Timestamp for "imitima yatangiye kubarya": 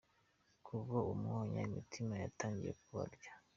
1.67-3.31